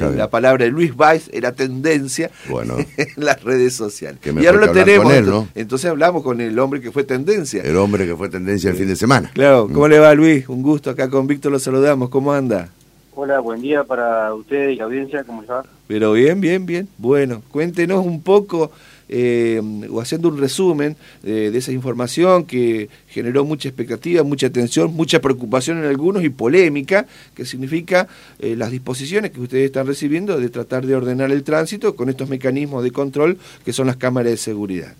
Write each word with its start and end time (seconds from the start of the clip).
Eh, 0.00 0.16
la 0.16 0.30
palabra 0.30 0.64
de 0.64 0.70
Luis 0.70 0.92
Weiss 0.96 1.30
era 1.32 1.52
tendencia 1.52 2.30
bueno. 2.48 2.76
en 2.96 3.08
las 3.16 3.42
redes 3.42 3.74
sociales. 3.74 4.18
y 4.24 4.46
ahora 4.46 4.66
lo 4.66 4.72
tenemos. 4.72 5.46
Entonces 5.54 5.90
hablamos 5.90 6.22
con 6.22 6.40
el 6.40 6.58
hombre 6.58 6.80
que 6.80 6.90
fue 6.90 7.04
tendencia. 7.04 7.62
El 7.62 7.76
hombre 7.76 8.06
que 8.06 8.16
fue 8.16 8.28
tendencia 8.28 8.70
el 8.70 8.76
fin 8.76 8.88
de 8.88 8.96
semana. 8.96 9.30
Claro, 9.34 9.68
¿cómo 9.68 9.86
mm. 9.86 9.90
le 9.90 9.98
va 9.98 10.14
Luis? 10.14 10.48
Un 10.48 10.62
gusto, 10.62 10.90
acá 10.90 11.10
con 11.10 11.26
Víctor 11.26 11.52
lo 11.52 11.58
saludamos. 11.58 12.08
¿Cómo 12.08 12.32
anda? 12.32 12.70
Hola, 13.14 13.40
buen 13.40 13.60
día 13.60 13.84
para 13.84 14.32
usted 14.32 14.70
y 14.70 14.76
la 14.76 14.84
audiencia, 14.84 15.24
¿cómo 15.24 15.42
está? 15.42 15.64
Pero 15.86 16.12
bien, 16.12 16.40
bien, 16.40 16.64
bien. 16.64 16.88
Bueno, 16.96 17.42
cuéntenos 17.50 18.06
un 18.06 18.22
poco 18.22 18.70
eh, 19.12 19.60
o 19.90 20.00
haciendo 20.00 20.28
un 20.28 20.38
resumen 20.38 20.96
eh, 21.24 21.50
de 21.50 21.58
esa 21.58 21.72
información 21.72 22.44
que 22.44 22.88
generó 23.08 23.44
mucha 23.44 23.68
expectativa, 23.68 24.22
mucha 24.22 24.46
atención, 24.46 24.94
mucha 24.94 25.20
preocupación 25.20 25.78
en 25.78 25.86
algunos 25.86 26.22
y 26.22 26.28
polémica, 26.28 27.06
que 27.34 27.44
significa 27.44 28.06
eh, 28.38 28.54
las 28.54 28.70
disposiciones 28.70 29.32
que 29.32 29.40
ustedes 29.40 29.64
están 29.64 29.88
recibiendo 29.88 30.38
de 30.38 30.48
tratar 30.48 30.86
de 30.86 30.94
ordenar 30.94 31.32
el 31.32 31.42
tránsito 31.42 31.96
con 31.96 32.08
estos 32.08 32.28
mecanismos 32.28 32.84
de 32.84 32.92
control 32.92 33.36
que 33.64 33.72
son 33.72 33.88
las 33.88 33.96
cámaras 33.96 34.30
de 34.30 34.36
seguridad. 34.36 34.94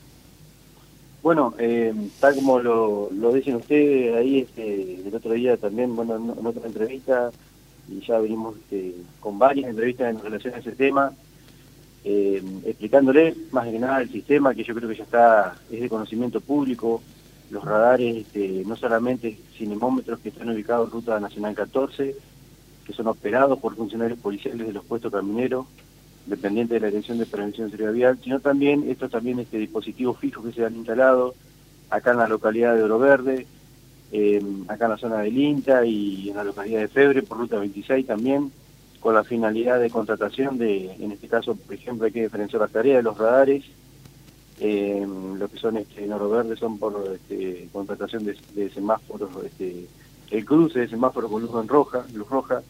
Bueno, 1.22 1.54
tal 2.18 2.34
como 2.34 2.58
lo, 2.58 3.10
lo 3.12 3.32
dicen 3.32 3.56
ustedes 3.56 4.16
ahí 4.16 4.40
este, 4.40 5.06
el 5.06 5.14
otro 5.14 5.32
día 5.34 5.56
también, 5.56 5.94
bueno, 5.94 6.16
en, 6.16 6.46
otra 6.46 6.66
entrevista, 6.66 7.30
y 7.88 8.00
ya 8.00 8.18
venimos 8.18 8.56
este, 8.56 8.94
con 9.20 9.38
varias 9.38 9.70
entrevistas 9.70 10.10
en 10.10 10.20
relación 10.20 10.54
a 10.54 10.58
ese 10.58 10.72
tema, 10.72 11.12
eh, 12.04 12.42
explicándole 12.64 13.34
más 13.52 13.68
que 13.68 13.78
nada 13.78 14.00
el 14.00 14.10
sistema 14.10 14.54
que 14.54 14.64
yo 14.64 14.74
creo 14.74 14.88
que 14.88 14.96
ya 14.96 15.04
está, 15.04 15.56
es 15.70 15.80
de 15.80 15.88
conocimiento 15.88 16.40
público, 16.40 17.02
los 17.50 17.64
radares, 17.64 18.16
este, 18.16 18.62
no 18.66 18.76
solamente 18.76 19.38
cinemómetros 19.56 20.20
que 20.20 20.30
están 20.30 20.50
ubicados 20.50 20.88
en 20.88 20.92
Ruta 20.92 21.20
Nacional 21.20 21.54
14, 21.54 22.14
que 22.86 22.92
son 22.92 23.08
operados 23.08 23.58
por 23.58 23.76
funcionarios 23.76 24.18
policiales 24.18 24.66
de 24.66 24.72
los 24.72 24.84
puestos 24.84 25.12
camineros, 25.12 25.66
dependientes 26.26 26.74
de 26.74 26.80
la 26.80 26.86
Dirección 26.90 27.18
de 27.18 27.26
Prevención 27.26 27.66
de 27.66 27.76
Seguridad 27.76 27.92
Vial, 27.92 28.18
sino 28.22 28.40
también 28.40 28.88
estos 28.88 29.10
también 29.10 29.40
este 29.40 29.58
dispositivos 29.58 30.18
fijos 30.18 30.44
que 30.44 30.52
se 30.52 30.64
han 30.64 30.76
instalado 30.76 31.34
acá 31.90 32.12
en 32.12 32.18
la 32.18 32.28
localidad 32.28 32.76
de 32.76 32.84
Oro 32.84 32.98
Verde, 32.98 33.46
eh, 34.12 34.42
acá 34.68 34.86
en 34.86 34.90
la 34.92 34.96
zona 34.96 35.18
del 35.18 35.36
INTA 35.36 35.84
y 35.84 36.30
en 36.30 36.36
la 36.36 36.44
localidad 36.44 36.80
de 36.80 36.88
Febre 36.88 37.22
por 37.22 37.38
Ruta 37.38 37.58
26 37.58 38.06
también, 38.06 38.50
con 39.00 39.14
la 39.14 39.24
finalidad 39.24 39.80
de 39.80 39.90
contratación 39.90 40.58
de, 40.58 40.92
en 40.92 41.12
este 41.12 41.26
caso, 41.26 41.56
por 41.56 41.74
ejemplo, 41.74 42.06
hay 42.06 42.12
que 42.12 42.22
diferenciar 42.22 42.60
las 42.60 42.70
tareas 42.70 42.98
de 42.98 43.02
los 43.02 43.16
radares, 43.16 43.64
eh, 44.60 45.06
lo 45.38 45.48
que 45.48 45.58
son 45.58 45.78
este, 45.78 46.04
en 46.04 46.12
oro 46.12 46.28
verde 46.28 46.54
son 46.54 46.78
por 46.78 47.12
este, 47.14 47.66
contratación 47.72 48.24
de, 48.26 48.70
semáforos, 48.70 49.30
este, 49.44 49.86
el 50.30 50.44
cruce 50.44 50.80
de 50.80 50.88
semáforos 50.88 51.30
con 51.30 51.40
luz 51.40 51.50
en 51.54 51.66
roja, 51.66 52.04
luz 52.12 52.28
roja, 52.28 52.62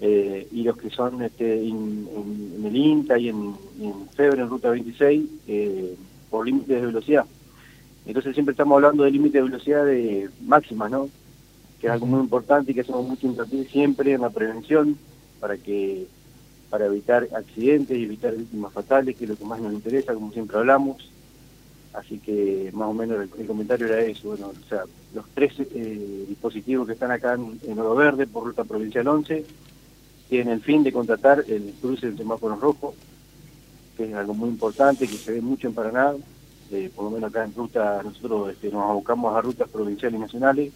eh, 0.00 0.48
y 0.50 0.64
los 0.64 0.76
que 0.76 0.90
son 0.90 1.22
este, 1.22 1.64
en, 1.64 2.08
el 2.64 2.76
INTA 2.76 3.18
y 3.18 3.28
en, 3.28 3.54
en 3.80 4.08
Febre, 4.16 4.42
en 4.42 4.48
Ruta 4.48 4.70
26, 4.70 5.30
eh, 5.46 5.94
por 6.28 6.44
límites 6.44 6.80
de 6.80 6.86
velocidad. 6.86 7.24
Entonces 8.04 8.34
siempre 8.34 8.50
estamos 8.50 8.74
hablando 8.74 9.04
de 9.04 9.12
límite 9.12 9.38
de 9.38 9.44
velocidad 9.44 9.84
de 9.84 10.28
máxima, 10.44 10.88
¿no? 10.88 11.08
Que 11.80 11.86
es 11.86 11.92
algo 11.92 12.06
muy 12.06 12.18
importante 12.18 12.72
y 12.72 12.74
que 12.74 12.80
hacemos 12.80 13.06
mucho 13.06 13.28
hincapié 13.28 13.64
siempre 13.66 14.12
en 14.12 14.22
la 14.22 14.30
prevención, 14.30 14.98
para 15.42 15.56
que 15.56 16.06
para 16.70 16.86
evitar 16.86 17.28
accidentes 17.34 17.98
y 17.98 18.04
evitar 18.04 18.34
víctimas 18.34 18.72
fatales, 18.72 19.16
que 19.16 19.24
es 19.24 19.30
lo 19.30 19.36
que 19.36 19.44
más 19.44 19.60
nos 19.60 19.74
interesa, 19.74 20.14
como 20.14 20.32
siempre 20.32 20.56
hablamos. 20.56 21.10
Así 21.92 22.18
que 22.18 22.70
más 22.72 22.88
o 22.88 22.94
menos 22.94 23.28
el, 23.36 23.46
comentario 23.46 23.88
era 23.88 24.00
eso. 24.00 24.28
Bueno, 24.28 24.52
o 24.58 24.68
sea, 24.68 24.84
los 25.12 25.26
tres 25.34 25.52
eh, 25.58 26.24
dispositivos 26.28 26.86
que 26.86 26.94
están 26.94 27.10
acá 27.10 27.34
en, 27.34 27.78
Oro 27.78 27.96
Verde 27.96 28.26
por 28.28 28.44
ruta 28.44 28.62
provincial 28.62 29.06
11 29.08 29.44
tienen 30.30 30.54
el 30.54 30.60
fin 30.62 30.84
de 30.84 30.92
contratar 30.92 31.44
el 31.48 31.74
cruce 31.80 32.06
del 32.06 32.16
semáforo 32.16 32.54
rojo, 32.54 32.94
que 33.96 34.08
es 34.08 34.14
algo 34.14 34.32
muy 34.32 34.48
importante, 34.48 35.08
que 35.08 35.16
se 35.16 35.32
ve 35.32 35.40
mucho 35.42 35.66
en 35.66 35.74
Paraná. 35.74 36.14
Eh, 36.70 36.88
por 36.94 37.04
lo 37.04 37.10
menos 37.10 37.30
acá 37.30 37.44
en 37.44 37.52
ruta 37.52 38.00
nosotros 38.02 38.52
este, 38.52 38.70
nos 38.70 38.88
abocamos 38.88 39.36
a 39.36 39.42
rutas 39.42 39.68
provinciales 39.68 40.16
y 40.16 40.22
nacionales 40.22 40.72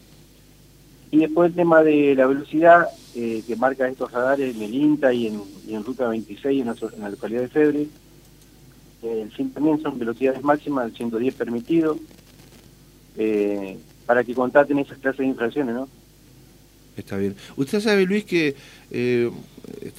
y 1.11 1.19
después 1.19 1.51
el 1.51 1.57
tema 1.57 1.83
de 1.83 2.15
la 2.15 2.27
velocidad 2.27 2.89
eh, 3.15 3.43
que 3.47 3.57
marca 3.57 3.89
estos 3.89 4.11
radares 4.11 4.55
en 4.55 4.63
el 4.63 4.75
INTA 4.75 5.13
y 5.13 5.29
en, 5.29 5.85
Ruta 5.85 6.09
26 6.09 6.61
en 6.61 7.03
la, 7.03 7.09
localidad 7.11 7.43
de 7.43 7.49
Febre. 7.49 7.87
Eh, 9.03 9.29
también 9.55 9.81
son 9.81 9.99
velocidades 9.99 10.43
máximas, 10.43 10.87
el 10.87 10.97
110 10.97 11.35
permitido, 11.35 11.97
eh, 13.17 13.79
para 14.05 14.25
que 14.25 14.35
contraten 14.35 14.79
esas 14.79 14.99
clases 14.99 15.21
de 15.21 15.27
infracciones, 15.27 15.75
¿no? 15.75 15.89
Está 16.97 17.19
bien. 17.19 17.35
Usted 17.57 17.81
sabe, 17.81 18.07
Luis, 18.07 18.25
que 18.25 18.55
eh, 18.91 19.31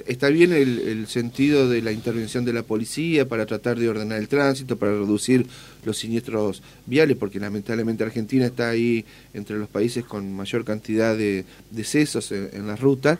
está 0.08 0.30
bien 0.30 0.52
el, 0.52 1.06
sentido 1.08 1.70
de 1.70 1.82
la 1.82 1.92
intervención 1.92 2.44
de 2.44 2.54
la 2.54 2.64
policía 2.64 3.28
para 3.28 3.46
tratar 3.46 3.78
de 3.78 3.88
ordenar 3.88 4.20
el 4.20 4.28
tránsito, 4.28 4.78
para 4.78 4.94
reducir 4.94 5.46
los 5.86 5.98
siniestros 5.98 6.64
viales, 6.86 7.16
porque 7.18 7.40
lamentablemente 7.40 8.04
Argentina 8.04 8.46
está 8.46 8.70
ahí 8.70 9.06
entre 9.34 9.58
los 9.58 9.70
países 9.70 10.06
con 10.06 10.34
mayor 10.34 10.66
cantidad 10.66 11.16
de 11.16 11.46
decesos 11.70 12.32
en, 12.32 12.66
las 12.66 12.80
rutas, 12.80 13.20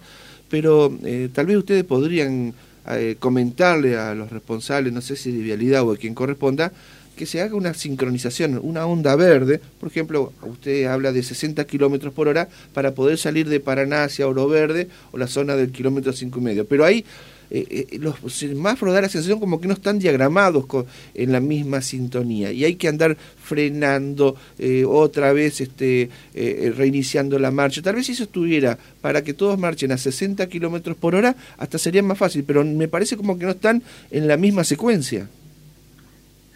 pero 0.50 0.98
eh, 1.04 1.30
tal 1.32 1.46
vez 1.46 1.58
ustedes 1.58 1.84
podrían 1.84 2.54
eh, 2.90 3.16
comentarle 3.20 3.98
a 3.98 4.16
los 4.16 4.32
responsables, 4.32 4.92
no 4.92 5.02
sé 5.02 5.16
si 5.16 5.32
de 5.32 5.44
vialidad 5.44 5.84
o 5.84 5.92
a 5.92 5.98
quien 5.98 6.16
corresponda, 6.16 6.72
que 7.18 7.26
se 7.26 7.42
haga 7.42 7.56
una 7.56 7.74
sincronización, 7.74 8.60
una 8.64 8.86
onda 8.86 9.16
verde, 9.18 9.60
por 9.80 9.90
ejemplo, 9.90 10.32
usted 10.44 10.86
habla 10.86 11.12
de 11.12 11.24
60 11.24 11.66
kilómetros 11.66 12.14
por 12.14 12.30
hora 12.30 12.48
para 12.74 12.94
poder 12.94 13.18
salir 13.18 13.50
de 13.50 13.60
Paraná 13.60 14.06
hacia 14.06 14.28
Oro 14.28 14.48
Verde 14.48 14.88
o 15.12 15.18
la 15.18 15.28
zona 15.28 15.58
del 15.58 15.72
kilómetro 15.72 16.14
cinco 16.14 16.40
y 16.40 16.44
medio. 16.44 16.66
Pero 16.66 16.86
ahí 16.86 17.04
eh, 17.50 17.88
eh, 17.92 18.00
los 18.00 18.16
semáforos 18.34 18.94
da 18.94 19.02
la 19.02 19.10
sensación 19.10 19.40
como 19.40 19.62
que 19.62 19.68
no 19.68 19.74
están 19.74 20.00
diagramados 20.00 20.66
en 21.14 21.32
la 21.32 21.40
misma 21.40 21.82
sintonía. 21.82 22.52
Y 22.52 22.66
hay 22.66 22.76
que 22.76 22.88
andar 22.88 23.18
frenando 23.44 24.36
eh, 24.60 24.86
otra 24.86 25.34
vez 25.34 25.62
este 25.62 26.10
reiniciando 26.34 27.40
la 27.40 27.52
marcha. 27.52 27.82
Tal 27.82 27.96
vez 27.96 28.06
si 28.06 28.12
eso 28.12 28.24
estuviera 28.24 28.78
para 29.02 29.24
que 29.24 29.34
todos 29.34 29.58
marchen 29.58 29.92
a 29.92 29.98
60 29.98 30.48
kilómetros 30.48 30.98
por 30.98 31.16
hora 31.16 31.36
hasta 31.58 31.78
sería 31.78 32.04
más 32.04 32.18
fácil 32.18 32.44
pero 32.46 32.64
me 32.64 32.88
parece 32.88 33.18
como 33.18 33.38
que 33.38 33.46
no 33.46 33.52
están 33.52 33.82
en 34.12 34.28
la 34.28 34.38
misma 34.38 34.64
secuencia 34.64 35.30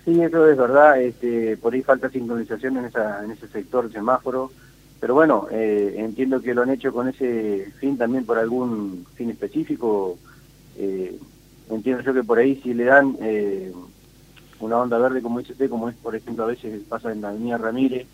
Sí, 0.03 0.19
eso 0.19 0.49
es 0.49 0.57
verdad, 0.57 0.99
este, 0.99 1.57
por 1.57 1.73
ahí 1.73 1.83
falta 1.83 2.09
sincronización 2.09 2.77
en, 2.77 2.85
esa, 2.85 3.23
en 3.23 3.31
ese 3.31 3.47
sector 3.47 3.91
semáforo, 3.91 4.51
pero 4.99 5.13
bueno, 5.13 5.47
eh, 5.51 5.95
entiendo 5.97 6.41
que 6.41 6.55
lo 6.55 6.63
han 6.63 6.71
hecho 6.71 6.91
con 6.91 7.07
ese 7.07 7.71
fin 7.79 7.97
también 7.97 8.25
por 8.25 8.37
algún 8.37 9.05
fin 9.15 9.29
específico. 9.29 10.17
Eh, 10.77 11.17
entiendo 11.69 12.03
yo 12.03 12.13
que 12.13 12.23
por 12.23 12.39
ahí 12.39 12.59
si 12.61 12.73
le 12.73 12.85
dan 12.85 13.15
eh, 13.21 13.71
una 14.59 14.77
onda 14.77 14.97
verde 14.97 15.21
como 15.21 15.39
dice 15.39 15.53
usted, 15.53 15.69
como 15.69 15.89
es 15.89 15.95
por 15.95 16.15
ejemplo 16.15 16.45
a 16.45 16.47
veces 16.47 16.81
pasa 16.87 17.11
en 17.11 17.21
la 17.21 17.29
avenida 17.29 17.57
Ramírez, 17.57 18.07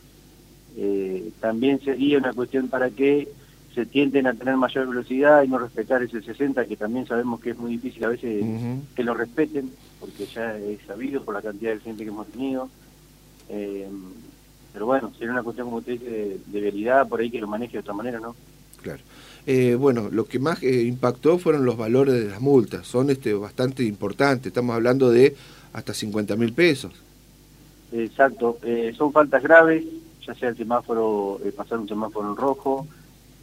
también 1.39 1.79
sería 1.79 2.19
una 2.19 2.33
cuestión 2.33 2.67
para 2.67 2.89
que 2.91 3.27
se 3.77 3.85
tienden 3.85 4.25
a 4.25 4.33
tener 4.33 4.57
mayor 4.57 4.87
velocidad 4.87 5.43
y 5.43 5.47
no 5.49 5.59
respetar 5.59 6.01
ese 6.01 6.19
60, 6.19 6.65
que 6.65 6.75
también 6.75 7.05
sabemos 7.05 7.39
que 7.39 7.51
es 7.51 7.57
muy 7.59 7.73
difícil 7.73 8.03
a 8.05 8.07
veces 8.07 8.43
que 8.95 9.03
lo 9.03 9.13
respeten, 9.13 9.71
porque 9.99 10.25
ya 10.25 10.57
es 10.57 10.79
sabido 10.87 11.23
por 11.23 11.35
la 11.35 11.43
cantidad 11.43 11.73
de 11.73 11.79
gente 11.81 12.03
que 12.03 12.09
hemos 12.09 12.25
tenido. 12.25 12.69
Eh, 13.49 13.87
pero 14.73 14.87
bueno, 14.87 15.11
sería 15.13 15.31
una 15.31 15.43
cuestión, 15.43 15.67
como 15.67 15.77
usted 15.77 15.91
dice, 15.91 16.39
de, 16.43 16.59
realidad 16.59 17.07
por 17.07 17.19
ahí 17.19 17.29
que 17.29 17.39
lo 17.39 17.45
maneje 17.45 17.73
de 17.73 17.79
otra 17.81 17.93
manera, 17.93 18.19
¿no? 18.19 18.35
Claro. 18.81 19.01
Eh, 19.45 19.75
bueno, 19.75 20.09
lo 20.11 20.25
que 20.25 20.39
más 20.39 20.63
eh, 20.63 20.81
impactó 20.81 21.37
fueron 21.37 21.63
los 21.63 21.77
valores 21.77 22.15
de 22.15 22.31
las 22.31 22.41
multas, 22.41 22.87
son 22.87 23.11
este 23.11 23.35
bastante 23.35 23.83
importantes, 23.83 24.47
estamos 24.47 24.75
hablando 24.75 25.11
de 25.11 25.35
hasta 25.73 25.93
50 25.93 26.35
mil 26.35 26.51
pesos. 26.51 26.93
Exacto, 27.91 28.57
son 28.97 29.13
faltas 29.13 29.43
graves, 29.43 29.85
ya 30.25 30.33
sea 30.33 30.49
el 30.49 30.57
semáforo, 30.57 31.39
pasar 31.55 31.77
un 31.77 31.87
semáforo 31.87 32.31
en 32.31 32.35
rojo, 32.35 32.87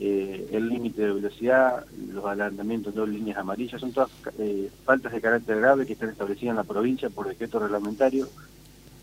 eh, 0.01 0.49
el 0.51 0.69
límite 0.69 1.03
de 1.03 1.13
velocidad, 1.13 1.87
los 2.13 2.25
adelantamientos 2.25 2.95
de 2.95 3.01
dos 3.01 3.09
líneas 3.09 3.39
amarillas, 3.39 3.81
son 3.81 3.93
todas 3.93 4.11
eh, 4.39 4.69
faltas 4.85 5.13
de 5.13 5.21
carácter 5.21 5.61
grave 5.61 5.87
que 5.87 5.93
están 5.93 6.09
establecidas 6.09 6.51
en 6.51 6.57
la 6.57 6.65
provincia 6.65 7.11
por 7.11 7.29
decreto 7.29 7.61
reglamentario. 7.61 8.29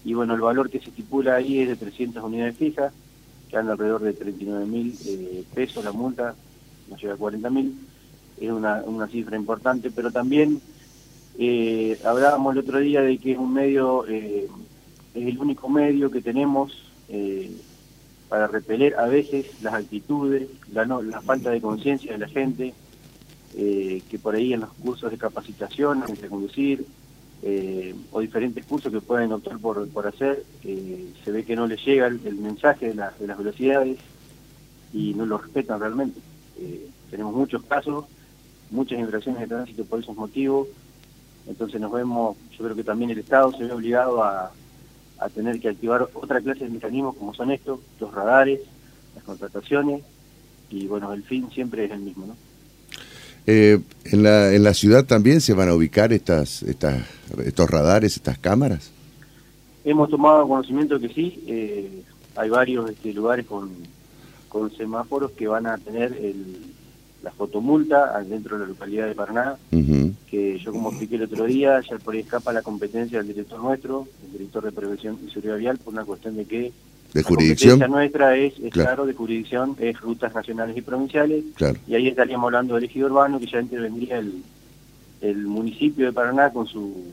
Y 0.04 0.14
bueno, 0.14 0.36
el 0.36 0.42
valor 0.42 0.70
que 0.70 0.80
se 0.80 0.90
estipula 0.90 1.36
ahí 1.36 1.60
es 1.60 1.70
de 1.70 1.76
300 1.78 2.22
unidades 2.24 2.58
fijas, 2.58 2.94
que 3.50 3.56
anda 3.56 3.74
alrededor 3.74 4.02
de 4.02 4.14
39 4.14 4.66
mil 4.66 4.98
eh, 5.06 5.44
pesos 5.54 5.84
la 5.84 5.94
multa, 5.94 6.36
no 6.90 6.98
llega 6.98 7.14
a 7.14 7.18
40 7.18 7.50
mil, 7.50 7.74
es 8.40 8.52
una, 8.52 8.84
una 8.86 9.08
cifra 9.08 9.38
importante, 9.38 9.92
pero 9.92 10.12
también 10.12 10.60
hablábamos 12.04 12.54
el 12.54 12.60
otro 12.60 12.80
día 12.80 13.02
de 13.02 13.18
que 13.18 13.32
es 13.32 13.38
un 13.38 13.54
medio, 13.54 14.06
es 14.06 14.50
el 15.16 15.40
único 15.40 15.70
medio 15.70 16.12
que 16.12 16.22
tenemos 16.22 16.92
para 18.32 18.48
repeler 18.48 18.96
a 18.96 19.08
veces 19.08 19.62
las 19.62 19.74
actitudes, 19.74 20.48
la, 20.72 20.86
la 20.86 21.20
falta 21.20 21.50
de 21.50 21.60
conciencia 21.60 22.14
de 22.14 22.18
la 22.18 22.30
gente, 22.30 22.74
eh, 23.58 24.02
que 24.10 24.20
por 24.20 24.36
ahí 24.36 24.54
en 24.54 24.62
los 24.62 24.70
cursos 24.70 25.12
de 25.12 25.18
capacitación, 25.18 26.02
de 26.06 26.30
conducir, 26.30 26.86
eh, 27.44 27.94
o 28.10 28.22
diferentes 28.22 28.64
cursos 28.64 28.90
que 28.90 29.02
pueden 29.02 29.34
optar 29.34 29.60
por, 29.60 29.86
por 29.90 30.08
hacer, 30.08 30.46
eh, 30.64 31.12
se 31.26 31.32
ve 31.34 31.44
que 31.44 31.58
no 31.58 31.68
les 31.68 31.84
llega 31.84 32.08
el, 32.08 32.22
mensaje 32.36 32.94
de, 32.94 32.96
las 32.96 33.38
velocidades 33.38 33.98
y 34.94 35.14
no 35.14 35.26
lo 35.26 35.38
respetan 35.38 35.82
realmente. 35.82 36.22
tenemos 37.10 37.36
muchos 37.36 37.62
casos 37.64 38.06
muchas 38.70 38.98
infracciones 38.98 39.42
de 39.42 39.48
tránsito 39.48 39.84
por 39.84 40.00
esos 40.00 40.16
motivos. 40.16 40.70
Entonces 41.48 41.82
nos 41.82 41.92
vemos, 41.92 42.38
yo 42.58 42.64
creo 42.64 42.78
que 42.78 42.86
también 42.86 43.12
el 43.12 43.20
Estado 43.20 43.52
se 43.52 43.66
ve 43.66 43.74
obligado 43.74 44.24
a, 44.24 44.54
a 45.22 45.30
tener 45.30 45.60
que 45.60 45.70
activar 45.70 46.10
otra 46.14 46.42
clase 46.42 46.66
de 46.66 46.72
mecanismos 46.72 47.16
como 47.16 47.34
son 47.34 47.52
estos, 47.52 47.80
los 48.00 48.14
radares, 48.14 48.60
las 49.16 49.24
contrataciones, 49.24 50.04
y 50.70 50.88
bueno, 50.88 51.14
el 51.14 51.24
fin 51.24 51.50
siempre 51.52 51.86
es 51.86 51.92
el 51.92 52.00
mismo, 52.00 52.26
¿no? 52.26 52.36
Eh, 53.48 53.80
en, 54.06 54.24
la, 54.24 54.54
en 54.54 54.64
la 54.64 54.74
ciudad 54.74 55.06
también 55.06 55.42
se 55.42 55.54
van 55.54 55.70
a 55.70 55.76
ubicar 55.76 56.12
estas, 56.12 56.64
estas, 56.64 57.04
estos 57.44 57.70
radares, 57.70 58.16
estas 58.16 58.38
cámaras. 58.38 58.92
Hemos 59.84 60.10
tomado 60.10 60.48
conocimiento 60.48 61.00
que 61.00 61.10
sí, 61.10 61.44
eh, 61.48 62.04
hay 62.36 62.50
varios 62.50 62.90
este, 62.90 63.14
lugares 63.14 63.46
con, 63.46 63.72
con 64.50 64.76
semáforos 64.76 65.32
que 65.32 65.48
van 65.48 65.68
a 65.68 65.78
tener 65.78 66.14
el, 66.14 66.58
la 67.24 67.32
fotomulta 67.32 68.20
dentro 68.24 68.58
de 68.58 68.64
la 68.64 68.70
localidad 68.70 69.08
de 69.08 69.16
Paraná, 69.16 69.56
que 70.30 70.60
yo 70.60 70.72
como 70.72 70.90
expliqué 70.90 71.16
el 71.16 71.24
otro 71.24 71.46
día, 71.46 71.82
ya 71.82 71.98
por 71.98 72.14
ahí 72.14 72.22
escapa 72.22 72.54
la 72.54 72.62
competencia 72.62 73.20
del 73.20 73.28
director 73.28 73.60
nuestro, 73.62 74.08
el 74.26 74.32
director 74.32 74.64
de 74.64 74.72
prevención 74.72 75.20
y 75.26 75.30
seguridad 75.30 75.58
vial, 75.58 75.78
por 75.78 75.94
una 75.94 76.06
cuestión 76.06 76.36
de 76.36 76.46
que 76.46 76.72
de 77.14 77.24
jurisdicción. 77.24 77.80
La 77.80 77.88
nuestra 77.88 78.38
es, 78.38 78.54
claro. 78.72 79.06
de 79.06 79.14
jurisdicción, 79.14 79.76
es 79.80 80.00
rutas 80.00 80.34
nacionales 80.34 80.78
y 80.78 80.82
provinciales. 80.82 81.44
Y 81.88 81.96
ahí 81.96 82.08
estaríamos 82.08 82.48
hablando 82.48 82.76
del 82.76 82.86
ejido 82.86 83.08
urbano, 83.08 83.40
que 83.40 83.48
ya 83.48 83.60
intervendría 83.60 84.18
el, 84.18 84.42
el 85.22 85.46
municipio 85.46 86.06
de 86.06 86.14
Paraná 86.14 86.52
con 86.52 86.68
su 86.68 87.04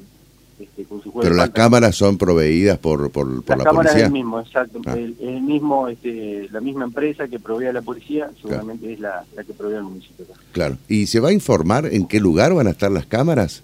este, 0.60 0.84
con 0.84 1.02
su 1.02 1.12
Pero 1.12 1.34
las 1.34 1.50
cámaras 1.50 1.94
son 1.94 2.18
proveídas 2.18 2.78
por, 2.78 3.10
por, 3.10 3.42
por 3.44 3.56
las 3.56 3.58
la 3.58 3.64
cámaras 3.64 3.92
policía. 3.92 4.00
es 4.00 4.06
el 4.06 4.12
mismo, 4.12 4.40
exacto. 4.40 4.80
Ah. 4.86 4.94
El, 4.96 5.16
el, 5.20 5.40
mismo, 5.42 5.88
este, 5.88 6.48
la 6.50 6.60
misma 6.60 6.84
empresa 6.84 7.28
que 7.28 7.38
provee 7.38 7.66
a 7.66 7.72
la 7.72 7.82
policía, 7.82 8.30
seguramente 8.40 8.92
es 8.92 9.00
la, 9.00 9.24
la, 9.36 9.44
que 9.44 9.52
provee 9.52 9.76
al 9.76 9.84
municipio. 9.84 10.26
Claro. 10.52 10.76
¿Y 10.88 11.06
se 11.06 11.20
va 11.20 11.28
a 11.28 11.32
informar 11.32 11.86
en 11.86 12.06
qué 12.06 12.20
lugar 12.20 12.54
van 12.54 12.66
a 12.66 12.70
estar 12.70 12.90
las 12.90 13.06
cámaras? 13.06 13.62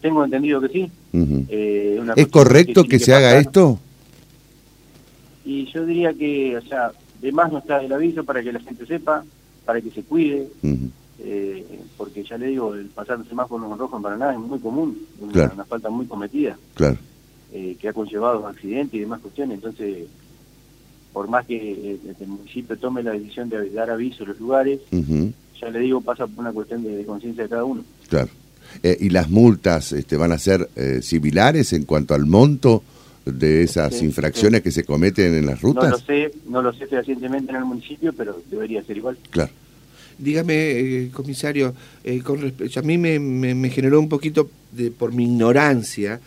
Tengo 0.00 0.24
entendido 0.24 0.60
que 0.60 0.68
sí. 0.68 0.90
Uh 1.12 1.18
-huh. 1.18 1.46
eh, 1.48 2.00
¿Es 2.16 2.26
correcto 2.28 2.82
que, 2.82 2.90
que, 2.90 2.98
se 2.98 3.14
haga 3.14 3.38
esto? 3.38 3.78
Y 5.44 5.66
yo 5.72 5.86
diría 5.86 6.12
que, 6.12 6.56
o 6.56 6.62
sea, 6.62 6.92
de 7.20 7.32
más 7.32 7.52
no 7.52 7.58
está 7.58 7.82
el 7.82 7.92
aviso 7.92 8.24
para 8.24 8.42
que 8.42 8.52
la 8.52 8.60
gente 8.60 8.84
sepa, 8.86 9.24
para 9.64 9.80
que 9.80 9.90
se 9.90 10.02
cuide, 10.02 10.48
uh 10.62 10.66
-huh. 10.66 10.90
Eh, 11.18 11.80
porque 11.96 12.24
ya 12.24 12.36
le 12.36 12.48
digo, 12.48 12.74
el 12.74 12.86
pasar 12.86 13.18
el 13.20 13.28
semáforo 13.28 13.70
en 13.70 13.78
rojo 13.78 13.96
en 13.96 14.02
Paraná 14.02 14.32
es 14.32 14.38
muy 14.38 14.58
común, 14.58 14.98
claro. 15.32 15.46
una, 15.46 15.54
una, 15.54 15.64
falta 15.64 15.90
muy 15.90 16.06
cometida, 16.06 16.56
claro. 16.74 16.96
eh, 17.52 17.76
que 17.80 17.88
ha 17.88 17.92
conllevado 17.92 18.46
accidentes 18.46 18.94
y 18.94 19.00
demás 19.00 19.20
cuestiones. 19.20 19.56
Entonces, 19.56 20.06
por 21.12 21.28
más 21.28 21.46
que 21.46 21.98
el 22.20 22.26
municipio 22.26 22.76
tome 22.76 23.02
la 23.02 23.12
decisión 23.12 23.48
de 23.48 23.70
dar 23.70 23.90
aviso 23.90 24.24
a 24.24 24.28
los 24.28 24.40
lugares, 24.40 24.80
uh 24.90 24.96
-huh. 24.96 25.32
ya 25.60 25.70
le 25.70 25.78
digo, 25.78 26.00
pasa 26.00 26.26
por 26.26 26.40
una 26.40 26.52
cuestión 26.52 26.82
de, 26.82 26.96
de 26.96 27.04
conciencia 27.04 27.44
de 27.44 27.48
cada 27.48 27.64
uno. 27.64 27.84
Claro. 28.08 28.28
Eh, 28.82 28.96
¿Y 29.00 29.10
las 29.10 29.30
multas 29.30 29.92
este, 29.92 30.16
van 30.16 30.32
a 30.32 30.38
ser 30.38 30.68
eh, 30.74 31.00
similares 31.02 31.72
en 31.72 31.84
cuanto 31.84 32.14
al 32.14 32.26
monto? 32.26 32.82
de 33.24 33.62
esas 33.62 33.94
sí, 33.94 34.04
infracciones 34.04 34.58
sí. 34.58 34.64
que 34.64 34.70
se 34.70 34.84
cometen 34.84 35.34
en 35.34 35.46
las 35.46 35.60
rutas? 35.62 35.84
No 35.84 35.90
lo 35.90 35.98
sé, 35.98 36.32
no 36.46 36.60
lo 36.60 36.72
sé 36.74 36.86
fehacientemente 36.86 37.50
en 37.50 37.56
el 37.56 37.64
municipio, 37.64 38.12
pero 38.12 38.38
debería 38.50 38.82
ser 38.84 38.98
igual. 38.98 39.16
Claro. 39.30 39.50
Dígame, 40.18 40.54
eh, 40.54 41.10
comisario, 41.12 41.74
eh, 42.02 42.20
con 42.20 42.40
respecto, 42.40 42.80
a 42.80 42.82
mí 42.82 42.98
me, 42.98 43.18
me, 43.18 43.54
me, 43.54 43.70
generó 43.70 43.98
un 44.00 44.08
poquito, 44.08 44.48
de, 44.72 44.90
por 44.90 45.12
mi 45.12 45.24
ignorancia, 45.24 46.20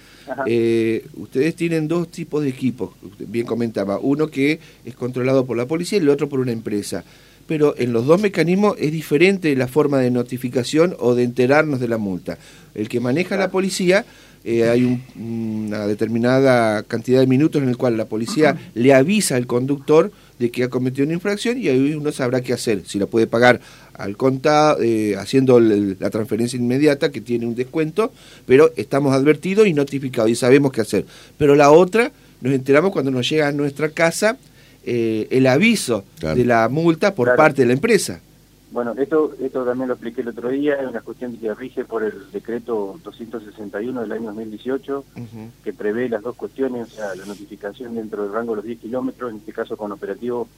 eh, 0.45 1.05
ustedes 1.15 1.55
tienen 1.55 1.87
dos 1.87 2.09
tipos 2.09 2.43
de 2.43 2.49
equipos, 2.49 2.91
bien 3.19 3.45
comentaba, 3.45 3.99
uno 3.99 4.27
que 4.27 4.59
es 4.85 4.95
controlado 4.95 5.45
por 5.45 5.57
la 5.57 5.65
policía 5.65 5.99
y 5.99 6.01
el 6.01 6.09
otro 6.09 6.29
por 6.29 6.39
una 6.39 6.51
empresa. 6.51 7.03
Pero 7.47 7.75
en 7.77 7.93
los 7.93 8.05
dos 8.05 8.21
mecanismos 8.21 8.75
es 8.77 8.91
diferente 8.91 9.55
la 9.55 9.69
forma 9.69 9.99
de 9.99 10.11
notificación 10.11 10.95
o 10.99 11.15
de 11.15 11.23
enterarnos 11.23 11.79
de 11.79 11.87
la 11.87 11.97
multa. 11.97 12.37
El 12.75 12.89
que 12.89 12.99
maneja 12.99 13.37
la 13.37 13.51
policía 13.51 14.05
eh, 14.49 14.69
hay 14.69 14.85
un, 14.85 15.03
una 15.21 15.85
determinada 15.87 16.81
cantidad 16.83 17.19
de 17.19 17.27
minutos 17.27 17.61
en 17.61 17.67
el 17.67 17.75
cual 17.75 17.97
la 17.97 18.05
policía 18.05 18.53
uh 18.53 18.55
-huh. 18.55 18.81
le 18.81 18.93
avisa 18.93 19.35
al 19.35 19.45
conductor 19.45 20.09
de 20.39 20.51
que 20.51 20.63
ha 20.63 20.69
cometido 20.69 21.03
una 21.03 21.15
infracción 21.15 21.57
y 21.57 21.67
ahí 21.67 21.93
uno 21.93 22.13
sabrá 22.13 22.39
qué 22.39 22.53
hacer, 22.53 22.83
si 22.85 22.97
la 22.97 23.07
puede 23.07 23.27
pagar 23.27 23.59
al 23.93 24.15
contado, 24.15 24.81
eh, 24.81 25.17
haciendo 25.17 25.57
el, 25.57 25.97
la 25.99 26.09
transferencia 26.09 26.57
inmediata 26.57 27.11
que 27.11 27.19
tiene 27.19 27.45
un 27.45 27.55
descuento, 27.55 28.13
pero 28.45 28.71
estamos 28.77 29.13
advertidos 29.13 29.67
y 29.67 29.73
notificados 29.73 30.31
y 30.31 30.35
sabemos 30.35 30.71
qué 30.71 30.79
hacer. 30.79 31.05
Pero 31.37 31.53
la 31.55 31.69
otra, 31.71 32.13
nos 32.39 32.53
enteramos 32.53 32.93
cuando 32.93 33.11
nos 33.11 33.29
llega 33.29 33.49
a 33.49 33.51
nuestra 33.51 33.89
casa 33.89 34.37
eh, 34.85 35.27
el 35.29 35.45
aviso 35.47 36.05
claro. 36.19 36.37
de 36.37 36.45
la 36.45 36.69
multa 36.69 37.13
por 37.15 37.25
claro. 37.25 37.37
parte 37.37 37.63
de 37.63 37.67
la 37.67 37.73
empresa. 37.73 38.21
Bueno, 38.69 38.93
esto, 38.97 39.33
esto 39.39 39.63
también 39.63 39.87
lo 39.87 39.93
expliqué 39.93 40.21
el 40.21 40.27
otro 40.27 40.49
día, 40.49 40.75
es 40.75 40.87
una 40.87 40.99
cuestión 40.99 41.37
que 41.37 41.53
rige 41.53 41.85
por 41.85 42.03
el 42.03 42.29
decreto 42.31 42.99
261 43.03 44.01
del 44.01 44.11
año 44.11 44.25
2018, 44.27 44.99
uh 44.99 45.19
-huh. 45.19 45.49
que 45.63 45.71
prevé 45.71 46.09
las 46.09 46.21
dos 46.21 46.35
cuestiones, 46.35 46.87
o 46.91 46.95
sea, 46.95 47.15
la 47.15 47.25
notificación 47.25 47.95
dentro 47.95 48.23
del 48.23 48.33
rango 48.33 48.51
de 48.51 48.55
los 48.57 48.65
10 48.65 48.79
kilómetros, 48.79 49.31
en 49.31 49.37
este 49.37 49.53
caso 49.53 49.77
con 49.77 49.91
operativo 49.93 50.49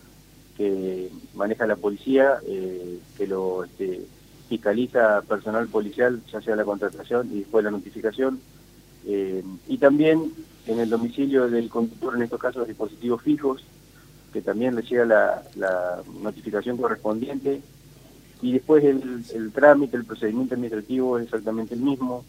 que 0.58 1.10
maneja 1.36 1.68
la 1.68 1.76
policía, 1.76 2.40
eh, 2.48 3.00
que 3.16 3.28
lo 3.28 3.64
este, 3.64 4.02
fiscaliza 4.50 5.22
personal 5.22 5.68
policial, 5.68 6.20
ya 6.32 6.42
sea 6.42 6.56
la 6.56 6.66
contratación 6.66 7.30
y 7.32 7.40
después 7.40 7.64
la 7.64 7.72
notificación, 7.72 8.42
eh, 9.06 9.44
y 9.68 9.78
también 9.78 10.34
en 10.66 10.80
el 10.80 10.90
domicilio 10.90 11.48
del 11.48 11.70
conductor, 11.70 12.16
en 12.16 12.24
estos 12.24 12.40
casos 12.40 12.68
dispositivos 12.68 13.22
fijos, 13.22 13.64
que 14.34 14.42
también 14.42 14.76
le 14.76 14.82
llega 14.82 15.06
la, 15.06 15.44
la 15.56 16.02
notificación 16.22 16.78
correspondiente 16.78 17.62
y 18.42 18.54
después 18.54 18.84
el, 18.84 19.24
el, 19.34 19.52
trámite, 19.52 19.98
el 19.98 20.06
procedimiento 20.06 20.54
administrativo 20.54 21.18
es 21.18 21.26
exactamente 21.26 21.76
el 21.76 21.82
mismo, 21.82 22.24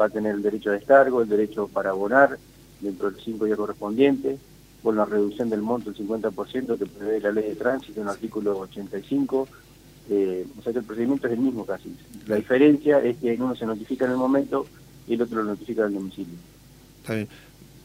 va 0.00 0.06
a 0.06 0.10
tener 0.10 0.34
el 0.34 0.42
derecho 0.42 0.70
a 0.70 0.74
descargo, 0.74 1.22
el 1.22 1.28
derecho 1.28 1.68
para 1.68 1.90
abonar 1.90 2.38
dentro 2.80 3.08
de 3.08 3.16
los 3.16 3.24
cinco 3.24 3.46
días 3.46 3.58
correspondientes, 3.58 4.38
con 4.82 4.96
la 4.96 5.04
reducción 5.04 5.50
del 5.50 5.62
monto 5.62 5.90
del 5.90 6.06
50% 6.06 6.78
que 6.78 6.86
prevé 6.86 7.20
la 7.20 7.32
ley 7.32 7.48
de 7.48 7.56
tránsito 7.56 8.00
en 8.00 8.06
el 8.06 8.12
artículo 8.12 8.58
85, 8.58 9.48
eh, 10.10 10.46
o 10.56 10.62
sea 10.62 10.72
que 10.72 10.78
el 10.78 10.84
procedimiento 10.84 11.26
es 11.26 11.32
el 11.32 11.40
mismo 11.40 11.66
casi. 11.66 11.92
La 12.28 12.36
diferencia 12.36 13.00
es 13.00 13.16
que 13.16 13.34
uno 13.34 13.56
se 13.56 13.66
notifica 13.66 14.04
en 14.04 14.12
el 14.12 14.16
momento 14.16 14.66
y 15.08 15.14
el 15.14 15.22
otro 15.22 15.38
lo 15.42 15.50
notifica 15.50 15.82
en 15.82 15.88
el 15.88 15.94
domicilio. 15.94 16.34
Está 17.02 17.14
bien. 17.14 17.28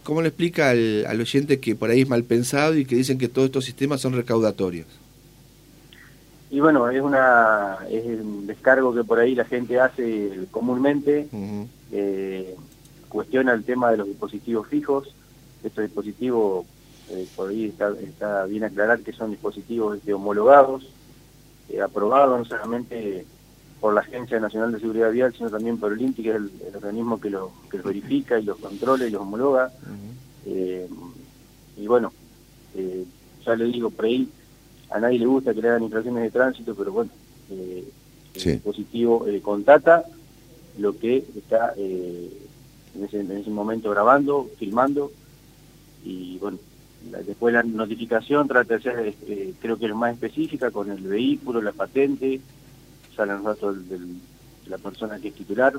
¿Cómo 0.03 0.21
le 0.21 0.27
explica 0.27 0.69
al, 0.69 1.05
al 1.07 1.21
oyente 1.21 1.59
que 1.59 1.75
por 1.75 1.89
ahí 1.89 2.01
es 2.01 2.09
mal 2.09 2.23
pensado 2.23 2.75
y 2.75 2.85
que 2.85 2.95
dicen 2.95 3.17
que 3.17 3.27
todos 3.27 3.47
estos 3.47 3.65
sistemas 3.65 4.01
son 4.01 4.13
recaudatorios? 4.13 4.87
Y 6.51 6.59
bueno, 6.59 6.89
es 6.89 7.01
una 7.01 7.77
es 7.89 8.03
un 8.19 8.45
descargo 8.45 8.93
que 8.93 9.05
por 9.05 9.19
ahí 9.19 9.35
la 9.35 9.45
gente 9.45 9.79
hace 9.79 10.47
comúnmente, 10.51 11.29
uh 11.31 11.37
-huh. 11.37 11.67
eh, 11.93 12.55
cuestiona 13.07 13.53
el 13.53 13.63
tema 13.63 13.89
de 13.89 13.97
los 13.97 14.07
dispositivos 14.07 14.67
fijos, 14.67 15.15
estos 15.63 15.85
dispositivos, 15.85 16.65
eh, 17.09 17.25
por 17.37 17.49
ahí 17.49 17.67
está, 17.67 17.93
está, 18.01 18.45
bien 18.47 18.65
aclarar 18.65 18.99
que 18.99 19.13
son 19.13 19.31
dispositivos 19.31 19.97
este, 19.97 20.13
homologados, 20.13 20.91
eh, 21.69 21.81
aprobados 21.81 22.37
no 22.39 22.43
solamente 22.43 23.25
por 23.79 23.93
la 23.93 24.01
Agencia 24.01 24.37
Nacional 24.41 24.73
de 24.73 24.81
Seguridad 24.81 25.11
Vial, 25.11 25.33
sino 25.33 25.49
también 25.49 25.77
por 25.77 25.93
el 25.93 26.01
INTI, 26.01 26.21
que 26.21 26.29
es 26.31 26.35
el, 26.35 26.51
el 26.67 26.75
organismo 26.75 27.21
que, 27.21 27.29
lo, 27.29 27.53
que 27.69 27.77
los 27.77 27.85
verifica 27.85 28.37
y 28.37 28.43
los 28.43 28.57
controla 28.57 29.07
y 29.07 29.09
los 29.09 29.21
homologa. 29.21 29.71
Uh 29.83 30.49
-huh. 30.49 30.87
y 31.77 31.87
bueno, 31.87 32.11
ya 33.45 33.55
le 33.55 33.65
digo, 33.65 33.89
por 33.89 34.05
ahí 34.05 34.27
a 34.91 34.99
nadie 34.99 35.19
le 35.19 35.25
gusta 35.25 35.53
que 35.53 35.61
le 35.61 35.69
hagan 35.69 35.83
infracciones 35.83 36.23
de 36.23 36.31
tránsito, 36.31 36.75
pero 36.75 36.91
bueno, 36.91 37.11
eh, 37.49 37.87
sí. 38.35 38.49
el 38.49 38.55
dispositivo 38.55 39.25
eh, 39.27 39.41
contata 39.41 40.03
lo 40.77 40.97
que 40.97 41.17
está 41.35 41.73
eh, 41.77 42.29
en, 42.95 43.03
ese, 43.05 43.21
en, 43.21 43.31
ese, 43.31 43.49
momento 43.49 43.89
grabando, 43.89 44.49
filmando, 44.57 45.11
y 46.03 46.37
bueno, 46.39 46.59
la, 47.09 47.21
después 47.21 47.53
la 47.53 47.63
notificación 47.63 48.47
trata 48.47 48.75
de 48.75 48.81
ser, 48.81 48.99
este, 48.99 49.53
creo 49.61 49.77
que 49.77 49.85
es 49.85 49.95
más 49.95 50.13
específica, 50.13 50.71
con 50.71 50.91
el 50.91 51.01
vehículo, 51.01 51.61
la 51.61 51.71
patente, 51.71 52.41
salen 53.15 53.37
los 53.37 53.45
datos 53.45 53.89
de 53.89 53.99
la 54.67 54.77
persona 54.77 55.19
que 55.19 55.29
es 55.29 55.35
titular. 55.35 55.73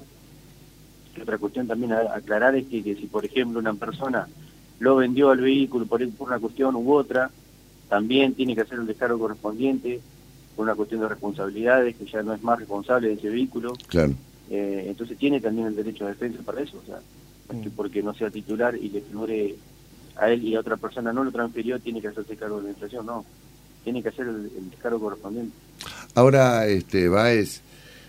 Y 1.16 1.20
otra 1.20 1.38
cuestión 1.38 1.66
también 1.66 1.92
a, 1.92 2.14
aclarar 2.14 2.54
es 2.56 2.66
que, 2.66 2.82
que, 2.82 2.94
si, 2.94 3.06
por 3.06 3.24
ejemplo, 3.24 3.58
una 3.58 3.74
persona 3.74 4.26
lo 4.78 4.96
vendió 4.96 5.30
al 5.30 5.40
vehículo 5.40 5.86
por, 5.86 6.06
por 6.12 6.28
una 6.28 6.38
cuestión 6.38 6.74
u 6.76 6.92
otra, 6.92 7.30
también 7.92 8.32
tiene 8.32 8.54
que 8.54 8.62
hacer 8.62 8.78
el 8.78 8.86
descargo 8.86 9.18
correspondiente 9.18 10.00
por 10.56 10.64
una 10.64 10.74
cuestión 10.74 11.02
de 11.02 11.08
responsabilidades, 11.08 11.94
que 11.94 12.06
ya 12.06 12.22
no 12.22 12.32
es 12.32 12.42
más 12.42 12.58
responsable 12.58 13.08
de 13.08 13.14
ese 13.14 13.28
vehículo. 13.28 13.74
Claro. 13.86 14.14
Eh, 14.48 14.86
entonces 14.88 15.18
tiene 15.18 15.42
también 15.42 15.66
el 15.66 15.76
derecho 15.76 16.06
de 16.06 16.12
defensa 16.12 16.40
para 16.42 16.62
eso, 16.62 16.80
o 16.82 16.86
sea, 16.86 17.00
mm. 17.52 17.68
porque 17.76 18.02
no 18.02 18.14
sea 18.14 18.30
titular 18.30 18.74
y 18.76 18.88
le 18.88 19.02
figure 19.02 19.56
a 20.16 20.30
él 20.30 20.42
y 20.42 20.54
a 20.54 20.60
otra 20.60 20.78
persona 20.78 21.12
no 21.12 21.22
lo 21.22 21.30
transfirió, 21.30 21.78
tiene 21.80 22.00
que 22.00 22.08
hacerse 22.08 22.34
cargo 22.34 22.60
de 22.60 22.62
la 22.62 22.70
inflación, 22.70 23.04
no, 23.04 23.26
tiene 23.84 24.02
que 24.02 24.08
hacer 24.08 24.26
el, 24.26 24.50
el 24.56 24.70
descargo 24.70 24.98
correspondiente. 24.98 25.54
Ahora, 26.14 26.66
este, 26.68 27.10
Baez, 27.10 27.60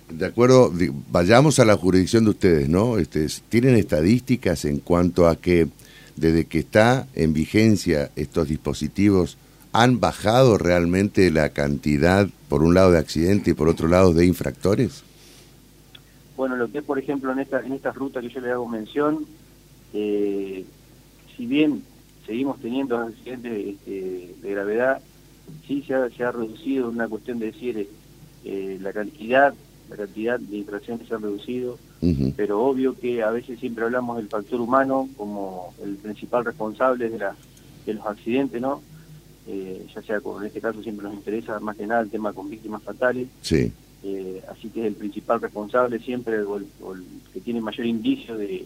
de 0.10 0.26
acuerdo, 0.26 0.72
vayamos 1.12 1.60
a 1.60 1.66
la 1.66 1.76
jurisdicción 1.76 2.24
de 2.24 2.30
ustedes, 2.30 2.70
¿no? 2.70 3.00
Este, 3.00 3.28
¿Tienen 3.50 3.76
estadísticas 3.76 4.64
en 4.64 4.78
cuanto 4.78 5.28
a 5.28 5.36
que 5.36 5.68
desde 6.16 6.46
que 6.46 6.60
está 6.60 7.06
en 7.16 7.34
vigencia 7.34 8.12
estos 8.16 8.48
dispositivos, 8.48 9.38
¿Han 9.74 10.00
bajado 10.00 10.58
realmente 10.58 11.32
la 11.32 11.50
cantidad, 11.50 12.28
por 12.48 12.64
un 12.64 12.76
lado, 12.76 12.92
de 12.92 13.00
accidentes 13.00 13.50
y 13.50 13.54
por 13.54 13.68
otro 13.68 13.88
lado, 13.88 14.14
de 14.14 14.26
infractores? 14.26 15.04
Bueno, 16.38 16.56
lo 16.56 16.72
que 16.72 16.78
es, 16.78 16.84
por 16.84 17.00
ejemplo, 17.00 17.32
en 17.32 17.40
esta, 17.40 17.60
en 17.60 17.74
esta 17.74 17.92
ruta 17.92 18.22
que 18.22 18.30
yo 18.30 18.40
le 18.40 18.52
hago 18.52 18.68
mención, 18.68 19.26
eh, 19.94 20.64
si 21.36 21.46
bien 21.48 21.84
seguimos 22.26 22.60
teniendo 22.60 22.98
accidentes 22.98 23.68
este, 23.68 24.36
de 24.42 24.52
gravedad, 24.52 25.02
sí 25.68 25.84
se 25.86 25.96
ha, 25.96 26.10
se 26.10 26.24
ha 26.24 26.32
reducido 26.32 26.90
una 26.90 27.08
cuestión 27.08 27.40
de 27.40 27.48
decir 27.48 27.90
eh, 28.46 28.78
la 28.82 28.94
cantidad 28.94 29.54
la 29.90 29.98
cantidad 29.98 30.40
de 30.40 30.58
infracciones 30.58 31.08
se 31.08 31.14
ha 31.14 31.18
reducido, 31.18 31.78
pero 32.36 32.62
obvio 32.62 32.98
que 32.98 33.22
a 33.22 33.30
veces 33.32 33.60
siempre 33.60 33.84
hablamos 33.84 34.18
del 34.18 34.28
factor 34.28 34.60
humano 34.60 35.10
como 35.18 35.74
el 35.84 35.96
principal 35.98 36.46
responsable 36.46 37.10
de, 37.10 37.20
la, 37.20 37.36
de 37.86 37.94
los 37.94 38.06
accidentes, 38.06 38.62
¿no? 38.62 38.82
Eh, 39.46 39.86
ya 39.94 40.02
sea 40.02 40.22
con, 40.22 40.42
en 40.42 40.48
este 40.48 40.62
caso 40.62 40.82
siempre 40.82 41.04
nos 41.04 41.16
interesa 41.16 41.60
más 41.60 41.76
que 41.76 41.86
nada 41.86 42.02
el 42.02 42.10
tema 42.10 42.32
con 42.34 42.50
víctimas 42.50 42.82
fatales. 42.84 43.28
Sí. 43.42 43.72
Eh, 44.04 44.42
así 44.50 44.70
que 44.70 44.82
es 44.82 44.88
el 44.88 44.96
principal 44.96 45.42
responsable 45.42 46.00
siempre 46.00 46.42
o 46.42 46.58
el, 46.58 46.66
que 47.34 47.40
tiene 47.42 47.62
mayor 47.62 47.86
indicio 47.86 48.38
de, 48.38 48.66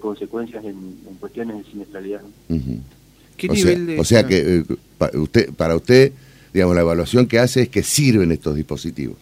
consecuencias 0.00 0.64
en, 0.64 0.76
cuestiones 1.20 1.58
de 1.58 1.70
siniestralidad. 1.70 2.22
¿Qué 3.36 3.48
o 3.48 3.52
nivel 3.52 3.86
sea, 3.86 4.00
O 4.00 4.04
sea 4.04 4.26
que 4.26 4.58
eh, 4.58 4.64
usted, 5.14 5.52
para 5.54 5.76
usted, 5.76 6.12
digamos, 6.52 6.74
la 6.74 6.82
evaluación 6.82 7.26
que 7.26 7.38
hace 7.38 7.62
es 7.62 7.68
que 7.68 7.82
sirven 7.82 8.32
estos 8.32 8.54
dispositivos. 8.54 9.16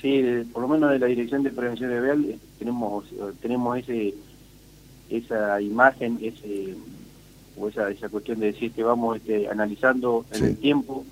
Sí, 0.00 0.22
por 0.52 0.62
lo 0.62 0.68
menos 0.68 0.90
de 0.90 0.98
la 0.98 1.06
Dirección 1.06 1.42
de 1.42 1.50
Prevención 1.50 1.90
de 1.90 2.00
Vial 2.00 2.38
tenemos 2.58 3.04
tenemos 3.42 3.78
ese 3.78 4.14
esa 5.10 5.60
imagen, 5.60 6.18
ese 6.22 6.74
o 7.60 7.68
esa, 7.68 7.90
esa 7.90 8.08
cuestión 8.08 8.40
de 8.40 8.46
decir 8.46 8.72
que 8.72 8.82
vamos 8.82 9.18
este, 9.18 9.48
analizando 9.48 10.24
en 10.32 10.44
el 10.44 10.56
tiempo 10.56 11.04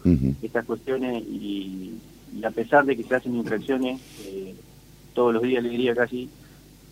estas 0.43 0.65
cuestiones 0.65 1.23
y, 1.23 1.95
a 2.45 2.51
pesar 2.51 2.85
de 2.87 2.97
que 2.97 3.05
se 3.05 3.15
hacen 3.15 3.35
infracciones 3.37 4.01
eh, 4.25 4.55
todos 5.15 5.35
los 5.35 5.43
días, 5.43 5.63
le 5.63 5.71
diría 5.71 5.95
casi, 5.95 6.29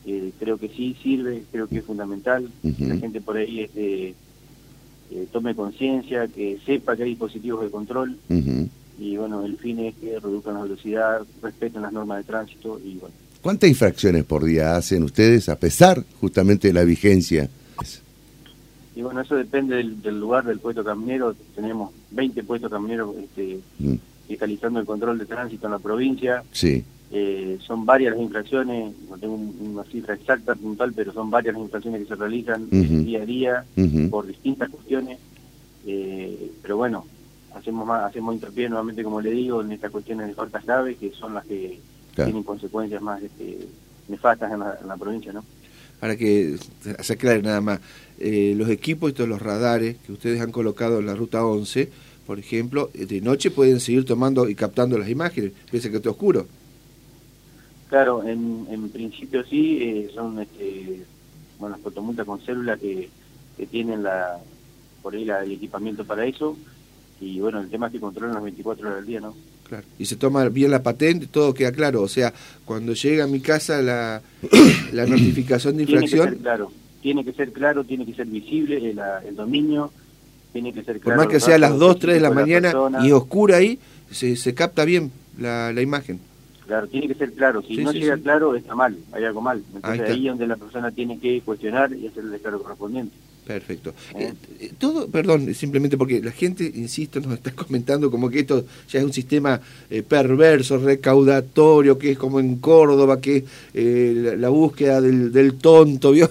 eh, 0.05 0.33
creo 0.39 0.59
que 0.59 0.69
sí 0.69 0.97
sirve, 1.03 1.45
creo 1.51 1.69
que 1.69 1.79
es 1.79 1.85
fundamental 1.85 2.49
que 2.63 2.87
la 2.87 2.97
gente 2.97 3.21
por 3.21 3.37
ahí 3.37 3.61
este, 3.61 4.15
eh, 5.11 5.27
tome 5.33 5.55
conciencia, 5.55 6.27
que 6.29 6.59
sepa 6.67 6.97
que 6.97 7.05
hay 7.05 7.11
dispositivos 7.11 7.63
de 7.63 7.71
control 7.71 8.19
y 8.99 9.17
bueno, 9.17 9.45
el 9.45 9.59
fin 9.59 9.79
es 9.81 9.95
que 9.97 10.19
reduzcan 10.19 10.55
la 10.55 10.63
velocidad, 10.63 11.21
respeten 11.43 11.83
las 11.83 11.93
normas 11.93 12.19
de 12.19 12.25
tránsito 12.25 12.81
y 12.83 12.97
bueno. 12.97 13.15
¿Cuántas 13.43 13.69
infracciones 13.69 14.25
por 14.25 14.45
día 14.45 14.77
hacen 14.77 15.03
ustedes 15.03 15.49
a 15.49 15.57
pesar 15.57 16.03
justamente 16.21 16.69
de 16.69 16.75
la 16.75 16.85
vigencia? 16.85 17.49
Y 18.97 19.03
bueno, 19.03 19.21
eso 19.21 19.37
depende 19.37 19.77
del, 19.77 20.19
lugar 20.19 20.45
del 20.45 20.59
puesto 20.59 20.83
caminero. 20.83 21.37
Tenemos 21.55 21.93
20 22.13 22.43
puestos 22.45 22.71
camineros 22.71 23.15
este, 23.19 23.61
mm. 23.79 23.95
fiscalizando 24.27 24.81
el 24.81 24.87
control 24.87 25.19
de 25.19 25.27
tránsito 25.27 25.67
en 25.67 25.73
la 25.73 25.79
provincia. 25.79 26.43
Sí. 26.51 26.83
Eh, 27.13 27.59
son 27.61 27.85
varias 27.85 28.15
las 28.15 28.23
infracciones, 28.23 28.95
no 29.09 29.19
tengo 29.19 29.35
una 29.35 29.85
cifra 29.85 30.15
exacta, 30.15 30.55
puntual, 30.55 30.95
pero 30.95 31.13
son 31.13 31.31
varias 31.31 31.55
las 31.55 31.65
infracciones 31.65 32.01
que 32.01 32.09
se 32.09 32.15
realizan 32.15 32.69
día 32.71 33.21
a 33.21 33.27
día 33.27 33.65
por 34.11 34.27
distintas 34.27 34.71
cuestiones. 34.71 35.19
Eh, 35.87 36.53
pero 36.63 36.79
bueno, 36.79 37.05
hacemos 37.55 37.87
más, 37.87 38.03
hacemos 38.03 38.35
hincapié 38.35 38.71
nuevamente, 38.71 39.05
como 39.05 39.21
le 39.21 39.31
digo, 39.31 39.61
en 39.61 39.73
estas 39.73 39.91
cuestiones 39.91 40.27
de 40.29 40.35
faltas 40.35 40.65
graves, 40.65 40.97
que 40.97 41.13
son 41.13 41.35
las 41.35 41.45
que 41.45 41.79
tienen 42.15 42.43
consecuencias 42.43 43.03
más 43.03 43.23
este, 43.23 43.59
nefastas 44.09 44.51
en 44.51 44.61
la, 44.61 44.79
en 44.81 44.89
la 44.89 44.97
provincia, 44.97 45.35
¿no? 45.35 45.45
para 46.01 46.17
que 46.17 46.57
se 47.01 47.13
aclare 47.13 47.43
nada 47.43 47.61
más, 47.61 47.81
eh, 48.19 48.55
los 48.57 48.69
equipos, 48.69 49.11
estos 49.11 49.29
los 49.29 49.43
radares 49.43 49.97
que 50.07 50.13
ustedes 50.13 50.41
han 50.41 50.53
colocado 50.53 50.99
en 51.01 51.07
la 51.07 51.15
ruta 51.15 51.45
11, 51.45 51.91
por 52.27 52.39
ejemplo, 52.39 52.91
eh, 52.95 53.07
de 53.07 53.21
noche 53.21 53.51
pueden 53.51 53.81
seguir 53.81 54.05
tomando 54.05 54.49
y 54.49 54.55
captando 54.55 54.99
las 54.99 55.09
imágenes, 55.09 55.53
pese 55.71 55.89
a 55.89 55.91
que 55.91 55.99
está 55.99 56.11
oscuro. 56.11 56.47
Claro, 57.89 58.25
en, 58.25 58.67
en 58.71 58.89
principio 58.89 59.45
sí, 59.45 59.79
eh, 59.81 60.11
son 60.15 60.41
este, 60.41 61.05
bueno, 61.59 61.77
las 61.77 61.83
fotomultas 61.83 62.27
con 62.27 62.41
célula 62.41 62.77
que, 62.77 63.09
que 63.57 63.67
tienen 63.67 64.03
la 64.03 64.39
por 65.03 65.15
ahí 65.15 65.29
el 65.29 65.53
equipamiento 65.53 66.05
para 66.05 66.27
eso, 66.27 66.57
y 67.21 67.39
bueno, 67.39 67.61
el 67.61 67.71
tema 67.71 67.87
es 67.87 67.93
que 67.93 68.01
controlan 68.01 68.35
las 68.35 68.43
24 68.43 68.87
horas 68.87 68.99
del 68.99 69.07
día, 69.07 69.21
¿no? 69.21 69.35
Claro. 69.69 69.85
Y 69.99 70.07
se 70.07 70.17
toma 70.17 70.49
bien 70.49 70.71
la 70.71 70.83
patente, 70.83 71.27
todo 71.27 71.55
queda 71.55 71.73
claro. 71.73 72.03
O 72.03 72.09
sea, 72.09 72.33
cuando 72.65 72.93
llega 72.93 73.25
a 73.25 73.27
mi 73.27 73.41
casa 73.41 73.81
la, 73.83 74.21
la 74.93 75.07
notificación 75.07 75.77
de 75.77 75.85
infracción. 75.85 76.37
Claro, 76.37 76.73
tiene 77.07 77.25
que 77.25 77.33
ser 77.35 77.53
claro, 77.53 77.85
tiene 77.85 78.05
que 78.05 78.15
ser 78.15 78.27
visible 78.27 78.79
el, 78.79 79.01
el 79.29 79.37
dominio, 79.37 79.93
tiene 80.53 80.73
que 80.73 80.83
ser 80.83 80.99
claro. 80.99 81.21
Por 81.21 81.27
más 81.27 81.33
que 81.33 81.39
sea 81.39 81.55
a 81.55 81.59
las 81.59 81.79
2, 81.79 82.01
3 82.01 82.15
de 82.17 82.21
la 82.21 82.33
mañana 82.33 82.75
y 83.01 83.13
oscura 83.13 83.59
ahí, 83.59 83.79
se, 84.11 84.35
se 84.35 84.55
capta 84.55 84.85
bien 84.85 85.13
la, 85.39 85.73
la 85.73 85.83
imagen. 85.83 86.19
Claro, 86.67 86.89
tiene 86.89 87.07
que 87.07 87.15
ser 87.15 87.33
claro. 87.33 87.63
Si 87.63 87.77
no 87.77 87.93
llega 87.93 88.17
claro, 88.17 88.57
está 88.57 88.75
mal, 88.75 88.97
hay 89.13 89.23
algo 89.23 89.41
mal. 89.41 89.63
Entonces 89.73 90.01
ahí, 90.01 90.11
ahí 90.15 90.27
es 90.27 90.33
donde 90.33 90.49
la 90.49 90.57
persona 90.57 90.91
tiene 90.91 91.21
que 91.21 91.41
cuestionar 91.43 91.93
y 91.93 92.09
hacer 92.09 92.25
el 92.25 92.33
declaro 92.33 92.61
correspondiente. 92.61 93.15
Perfecto. 93.47 93.95
Eh, 94.19 94.33
eh, 94.59 94.73
todo, 94.77 95.07
perdón, 95.07 95.55
simplemente 95.55 95.97
porque 95.97 96.21
la 96.21 96.33
gente, 96.33 96.65
insisto, 96.65 97.21
nos 97.21 97.35
está 97.35 97.53
comentando 97.55 98.11
como 98.11 98.29
que 98.29 98.41
esto 98.41 98.65
ya 98.89 98.99
es 98.99 99.05
un 99.05 99.13
sistema 99.13 99.61
eh, 99.89 100.03
perverso, 100.03 100.79
recaudatorio, 100.79 101.97
que 101.97 102.13
es 102.13 102.19
como 102.19 102.41
en 102.41 102.57
Córdoba, 102.57 103.21
que 103.21 103.45
la, 103.73 104.35
la, 104.35 104.49
búsqueda 104.49 105.01
del, 105.01 105.31
del 105.31 105.59
tonto, 105.59 106.11
¿vio? 106.13 106.29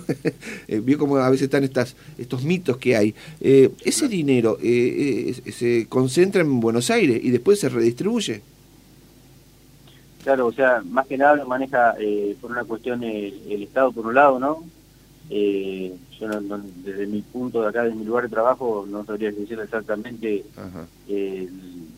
vio 0.68 0.98
como 0.98 1.16
a 1.18 1.30
veces 1.30 1.46
están 1.46 1.64
estas, 1.64 1.96
estos 2.18 2.44
mitos 2.44 2.78
que 2.78 2.98
hay. 2.98 3.16
ese 3.40 4.10
dinero 4.10 4.58
se 4.60 5.86
concentra 5.88 6.42
en 6.42 6.60
Buenos 6.60 6.90
Aires 6.90 7.22
y 7.24 7.30
después 7.30 7.60
se 7.60 7.70
redistribuye. 7.70 8.42
Claro, 10.24 10.48
o 10.48 10.52
sea, 10.52 10.82
más 10.90 11.08
que 11.08 11.18
nada 11.18 11.36
lo 11.36 11.46
maneja 11.46 11.96
por 12.42 12.52
una 12.52 12.66
cuestión 12.66 13.04
el 13.04 13.64
Estado 13.64 13.92
por 13.94 14.06
un 14.06 14.16
lado, 14.16 14.40
¿no? 14.40 14.75
Eh, 15.30 15.94
yo 16.20 16.28
desde 16.84 17.08
mi 17.08 17.22
punto 17.22 17.62
de 17.62 17.70
acá, 17.70 17.84
desde 17.84 17.98
mi 17.98 18.06
lugar 18.06 18.24
de 18.24 18.30
trabajo, 18.30 18.86
no 18.90 19.06
sabría 19.06 19.32
decir 19.32 19.60
exactamente 19.60 20.44
eh, 21.08 21.50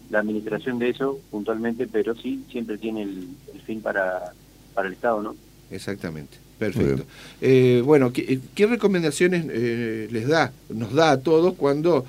la 0.09 0.19
administración 0.19 0.79
de 0.79 0.89
eso 0.89 1.19
puntualmente, 1.29 1.87
pero 1.87 2.15
sí 2.15 2.43
siempre 2.51 2.77
tiene 2.77 3.03
el, 3.03 3.27
fin 3.65 3.81
para, 3.81 4.33
para 4.73 4.87
el 4.87 4.93
Estado, 4.93 5.21
¿no? 5.21 5.35
Exactamente. 5.69 6.37
Perfecto. 6.57 7.03
Eh, 7.39 7.83
bueno, 7.85 8.11
¿qué, 8.11 8.39
recomendaciones 8.65 9.45
eh, 9.49 10.07
les 10.09 10.27
da, 10.27 10.51
nos 10.69 10.93
da 10.93 11.11
a 11.11 11.19
todos 11.19 11.53
cuando 11.53 12.05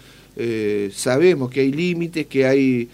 sabemos 0.93 1.51
que 1.51 1.61
hay 1.61 1.73
límites, 1.73 2.27
que 2.29 2.47
hay 2.47 2.89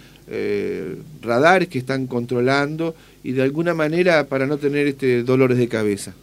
radares 1.21 1.69
que 1.69 1.79
están 1.79 2.07
controlando 2.07 2.95
y 3.23 3.33
de 3.33 3.43
alguna 3.43 3.75
manera 3.75 4.27
para 4.27 4.47
no 4.47 4.57
tener 4.57 4.87
este 4.87 5.23
dolores 5.23 5.59
de 5.59 5.69
cabeza? 5.69 6.15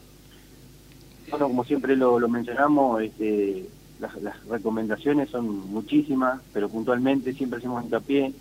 Bueno, 1.31 1.47
como 1.47 1.63
siempre 1.63 1.95
lo, 1.95 2.19
mencionamos, 2.27 3.01
este, 3.01 3.65
las, 3.99 4.11
recomendaciones 4.47 5.29
son 5.29 5.71
muchísimas, 5.71 6.41
pero 6.53 6.67
puntualmente 6.67 7.33
siempre 7.33 7.59
hacemos 7.59 7.83
hincapié 7.85 8.33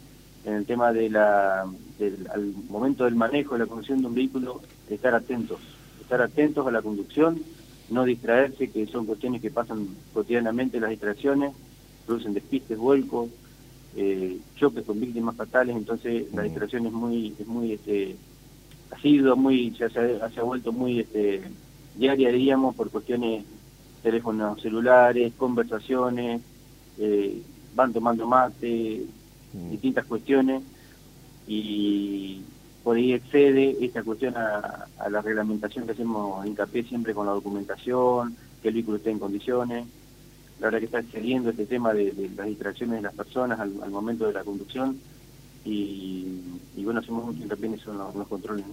en 0.45 0.53
el 0.53 0.67
tema 0.67 0.93
de 0.93 1.09
la, 1.09 1.67
del 2.01 2.29
al 2.35 2.53
momento 2.69 3.05
del 3.05 3.15
manejo, 3.15 3.55
de 3.55 3.61
la 3.61 3.67
conducción 3.67 4.01
de 4.01 4.09
un 4.09 4.15
vehículo, 4.15 4.61
estar 4.89 5.15
atentos, 5.15 5.61
estar 6.01 6.21
atentos 6.21 6.67
a 6.67 6.73
la 6.73 6.83
conducción, 6.83 7.41
no 7.91 8.05
distraerse, 8.05 8.71
que 8.71 8.87
son 8.89 9.07
cuestiones 9.07 9.41
que 9.41 9.53
pasan 9.53 9.87
cotidianamente 10.13 10.81
las 10.81 10.91
distracciones, 10.91 11.53
producen 12.07 12.35
despistes, 12.35 12.77
vuelcos, 12.77 13.29
eh, 13.97 14.39
choques 14.57 14.85
con 14.85 14.99
víctimas 14.99 15.37
fatales, 15.37 15.77
entonces 15.77 16.33
la 16.35 16.43
distracción 16.43 16.87
es 16.87 16.93
muy, 16.93 17.37
es 17.39 17.47
muy 17.47 17.73
este, 17.75 18.17
ha 18.91 19.37
muy, 19.37 19.73
se 19.77 19.85
ha, 19.85 19.91
se 19.91 20.41
ha 20.41 20.43
vuelto 20.43 20.73
muy 20.73 21.01
este, 21.01 21.43
diaria, 21.95 22.31
diríamos, 22.31 22.75
por 22.75 22.91
cuestiones 22.91 23.45
teléfonos 24.03 24.61
celulares, 24.61 25.33
conversaciones, 25.37 26.41
eh, 26.99 27.43
van 27.75 27.93
tomando 27.93 28.27
mate, 28.27 29.05
mm. 29.53 29.71
distintas 29.71 30.07
cuestiones, 30.07 30.63
y 31.47 32.43
por 32.83 32.97
ahí 32.97 33.13
excede 33.13 33.77
esta 33.85 34.03
cuestión 34.03 34.37
a, 34.37 34.87
la 35.11 35.21
reglamentación 35.21 35.87
que 35.87 35.93
hacemos 35.93 36.47
hincapié 36.47 36.85
siempre 36.85 37.15
con 37.15 37.27
la 37.27 37.33
documentación, 37.33 38.37
que 38.63 38.69
el 38.69 38.75
vehículo 38.75 38.97
esté 38.99 39.11
en 39.11 39.19
condiciones. 39.19 39.87
La 40.61 40.67
verdad 40.67 40.79
que 40.79 40.85
está 40.87 41.01
excediendo 41.01 41.51
este 41.51 41.67
tema 41.67 41.93
de, 41.93 42.31
las 42.37 42.47
distracciones 42.47 42.97
de 42.97 43.03
las 43.03 43.15
personas 43.15 43.59
al, 43.61 43.91
momento 43.91 44.27
de 44.27 44.35
la 44.35 44.45
conducción 44.45 44.99
y, 45.65 46.41
bueno, 46.85 47.01
hacemos 47.01 47.25
mucho 47.25 47.43
hincapié 47.43 47.67
en 47.67 47.75
eso 47.75 47.93
los, 47.93 48.29
controles 48.29 48.65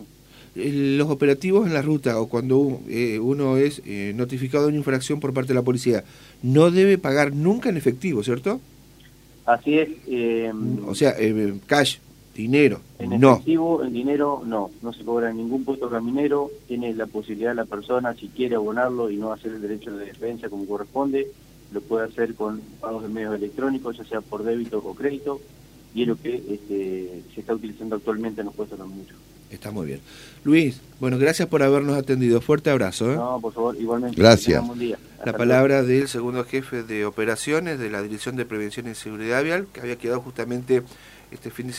los 0.57 1.09
operativos 1.09 1.67
en 1.67 1.73
la 1.73 1.81
ruta 1.81 2.19
o 2.19 2.27
cuando 2.27 2.81
eh, 2.89 3.19
uno 3.19 3.57
es 3.57 3.81
eh, 3.85 4.13
notificado 4.15 4.65
de 4.65 4.69
una 4.69 4.77
infracción 4.77 5.19
por 5.19 5.33
parte 5.33 5.49
de 5.49 5.55
la 5.55 5.61
policía, 5.61 6.03
no 6.41 6.71
debe 6.71 6.97
pagar 6.97 7.33
nunca 7.33 7.69
en 7.69 7.77
efectivo, 7.77 8.23
¿cierto? 8.23 8.59
Así 9.45 9.77
es. 9.77 9.89
Em, 10.07 10.85
o 10.87 10.95
sea, 10.95 11.15
eh, 11.17 11.53
cash, 11.67 11.97
dinero, 12.35 12.81
en 12.99 13.19
no. 13.19 13.33
efectivo, 13.33 13.83
en 13.83 13.93
dinero, 13.93 14.43
no. 14.45 14.71
No 14.81 14.93
se 14.93 15.03
cobra 15.03 15.29
en 15.29 15.37
ningún 15.37 15.63
puesto 15.63 15.89
caminero. 15.89 16.49
Tiene 16.67 16.93
la 16.93 17.05
posibilidad 17.05 17.55
la 17.55 17.65
persona, 17.65 18.13
si 18.13 18.27
quiere 18.27 18.55
abonarlo 18.55 19.09
y 19.09 19.17
no 19.17 19.31
hacer 19.31 19.53
el 19.53 19.61
derecho 19.61 19.95
de 19.95 20.07
defensa 20.07 20.49
como 20.49 20.65
corresponde, 20.65 21.27
lo 21.71 21.81
puede 21.81 22.05
hacer 22.05 22.35
con 22.35 22.61
pagos 22.81 23.03
de 23.03 23.09
medios 23.09 23.35
electrónicos, 23.35 23.97
ya 23.97 24.05
sea 24.05 24.21
por 24.21 24.43
débito 24.43 24.79
o 24.79 24.95
crédito, 24.95 25.39
y 25.93 26.01
es 26.01 26.07
lo 26.07 26.15
que 26.15 26.35
este, 26.35 27.23
se 27.33 27.39
está 27.39 27.53
utilizando 27.53 27.95
actualmente 27.95 28.41
en 28.41 28.47
los 28.47 28.55
puestos 28.55 28.77
camineros. 28.77 29.17
Está 29.50 29.72
muy 29.72 29.88
bien. 29.88 30.01
Luis, 30.44 30.82
bueno, 31.00 31.18
gracias 31.18 31.48
por 31.48 31.63
habernos 31.63 31.98
atendido. 31.98 32.42
Fuerte 32.42 32.70
abrazo. 32.70 33.12
¿eh? 33.12 33.16
No, 33.16 33.39
por 33.42 33.54
favor, 33.54 33.75
igualmente. 33.80 34.20
Gracias. 34.20 34.63
La 35.25 35.34
palabra 35.34 35.84
del 35.84 36.08
segundo 36.08 36.44
jefe 36.44 36.84
de 36.84 37.06
operaciones 37.06 37.80
de 37.80 37.89
la 37.89 38.01
Dirección 38.01 38.36
de 38.36 38.46
Prevención 38.46 38.88
y 38.89 38.96
Seguridad 38.96 39.44
Vial, 39.44 39.68
que 39.72 39.82
había 39.82 39.98
quedado 39.98 40.22
justamente 40.22 40.84
este 41.32 41.50
fin 41.50 41.68
de 41.68 41.74
semana. 41.74 41.75